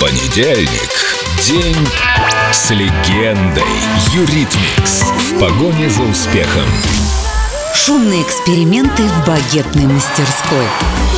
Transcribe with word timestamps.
Понедельник. 0.00 0.92
День 1.44 1.88
с 2.52 2.70
легендой. 2.70 3.64
Eurythmics. 4.12 5.02
В 5.02 5.40
погоне 5.40 5.90
за 5.90 6.02
успехом. 6.02 6.68
Шумные 7.74 8.22
эксперименты 8.22 9.02
в 9.02 9.26
багетной 9.26 9.86
мастерской. 9.86 10.66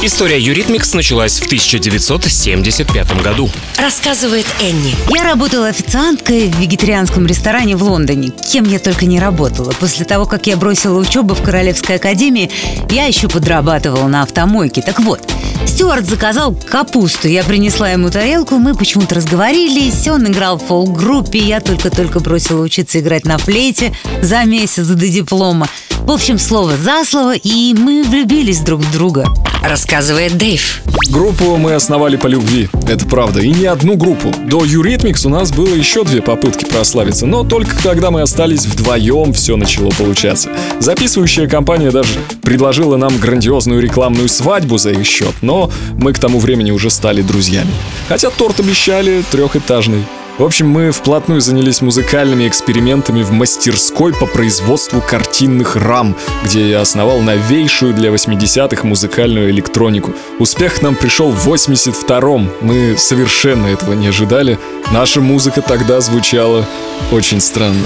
История 0.02 0.40
Eurythmics 0.40 0.94
началась 0.94 1.38
в 1.40 1.44
1975 1.44 3.22
году. 3.22 3.50
Рассказывает 3.76 4.46
Энни. 4.58 4.94
Я 5.14 5.24
работала 5.24 5.68
официанткой 5.68 6.48
в 6.48 6.58
вегетарианском 6.58 7.26
ресторане 7.26 7.76
в 7.76 7.82
Лондоне. 7.82 8.30
Кем 8.50 8.64
я 8.64 8.78
только 8.78 9.04
не 9.04 9.20
работала. 9.20 9.72
После 9.78 10.06
того, 10.06 10.24
как 10.24 10.46
я 10.46 10.56
бросила 10.56 10.98
учебу 10.98 11.34
в 11.34 11.42
Королевской 11.42 11.96
академии, 11.96 12.50
я 12.88 13.04
еще 13.04 13.28
подрабатывала 13.28 14.08
на 14.08 14.22
автомойке. 14.22 14.80
Так 14.80 15.00
вот, 15.00 15.20
Стюарт 15.66 16.06
заказал 16.06 16.54
капусту. 16.54 17.28
Я 17.28 17.44
принесла 17.44 17.90
ему 17.90 18.08
тарелку, 18.08 18.56
мы 18.56 18.74
почему-то 18.74 19.16
разговорились. 19.16 20.08
Он 20.08 20.26
играл 20.26 20.56
в 20.58 20.64
фолк-группе, 20.64 21.40
я 21.40 21.60
только-только 21.60 22.20
бросила 22.20 22.62
учиться 22.62 23.00
играть 23.00 23.26
на 23.26 23.36
флейте 23.36 23.94
за 24.22 24.44
месяц 24.44 24.86
до 24.86 25.08
диплома. 25.08 25.68
В 26.10 26.12
общем, 26.12 26.40
слово 26.40 26.76
за 26.76 27.04
слово, 27.04 27.36
и 27.36 27.72
мы 27.72 28.02
влюбились 28.02 28.62
друг 28.62 28.80
в 28.80 28.92
друга. 28.92 29.28
Рассказывает 29.62 30.36
Дэйв. 30.36 30.82
Группу 31.08 31.56
мы 31.56 31.74
основали 31.74 32.16
по 32.16 32.26
любви, 32.26 32.68
это 32.88 33.06
правда, 33.06 33.40
и 33.40 33.50
не 33.50 33.66
одну 33.66 33.94
группу. 33.96 34.34
До 34.48 34.64
Eurythmics 34.64 35.24
у 35.24 35.28
нас 35.28 35.52
было 35.52 35.72
еще 35.72 36.02
две 36.02 36.20
попытки 36.20 36.64
прославиться, 36.64 37.26
но 37.26 37.44
только 37.44 37.80
когда 37.80 38.10
мы 38.10 38.22
остались 38.22 38.66
вдвоем, 38.66 39.32
все 39.32 39.54
начало 39.54 39.90
получаться. 39.90 40.50
Записывающая 40.80 41.46
компания 41.46 41.92
даже 41.92 42.14
предложила 42.42 42.96
нам 42.96 43.16
грандиозную 43.16 43.80
рекламную 43.80 44.28
свадьбу 44.28 44.78
за 44.78 44.90
их 44.90 45.06
счет, 45.06 45.36
но 45.42 45.70
мы 45.96 46.12
к 46.12 46.18
тому 46.18 46.40
времени 46.40 46.72
уже 46.72 46.90
стали 46.90 47.22
друзьями. 47.22 47.70
Хотя 48.08 48.30
торт 48.30 48.58
обещали 48.58 49.22
трехэтажный. 49.30 50.04
В 50.40 50.42
общем, 50.42 50.70
мы 50.70 50.90
вплотную 50.90 51.42
занялись 51.42 51.82
музыкальными 51.82 52.48
экспериментами 52.48 53.20
в 53.20 53.30
мастерской 53.30 54.14
по 54.14 54.24
производству 54.24 55.02
картинных 55.02 55.76
рам, 55.76 56.16
где 56.42 56.70
я 56.70 56.80
основал 56.80 57.20
новейшую 57.20 57.92
для 57.92 58.08
80-х 58.08 58.86
музыкальную 58.86 59.50
электронику. 59.50 60.14
Успех 60.38 60.80
нам 60.80 60.96
пришел 60.96 61.30
в 61.30 61.46
82-м. 61.46 62.48
Мы 62.62 62.94
совершенно 62.96 63.66
этого 63.66 63.92
не 63.92 64.06
ожидали. 64.06 64.58
Наша 64.92 65.20
музыка 65.20 65.60
тогда 65.60 66.00
звучала 66.00 66.64
очень 67.12 67.42
странно. 67.42 67.84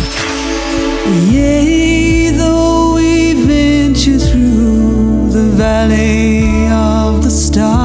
Valley 5.56 6.68
of 6.68 7.22
the 7.22 7.30
stars, 7.30 7.83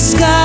sky. 0.00 0.39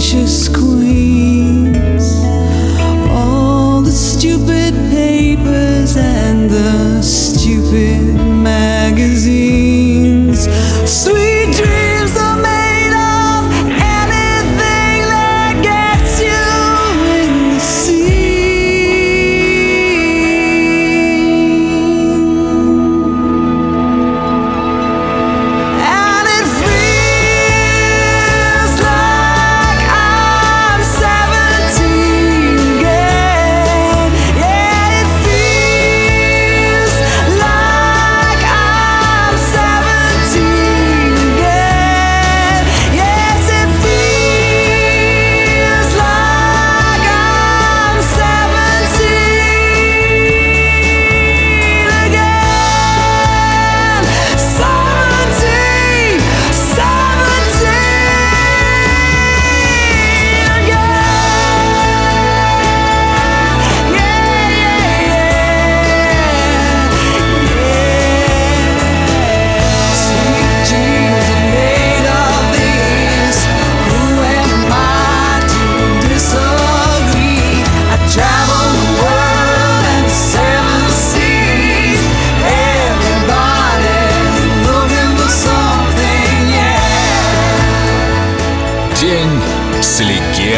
She's 0.00 0.48
queen. 0.48 0.99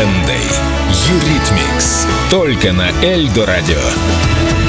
Легендой. 0.02 0.42
Юритмикс. 1.08 2.06
Только 2.30 2.72
на 2.72 2.90
Эльдо 3.04 3.46
Радио. 3.46 4.61